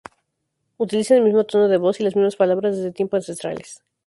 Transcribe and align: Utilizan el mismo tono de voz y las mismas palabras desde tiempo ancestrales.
Utilizan 0.79 1.19
el 1.19 1.23
mismo 1.25 1.43
tono 1.43 1.67
de 1.67 1.77
voz 1.77 1.99
y 1.99 2.03
las 2.03 2.15
mismas 2.15 2.35
palabras 2.35 2.75
desde 2.75 2.91
tiempo 2.91 3.17
ancestrales. 3.17 3.83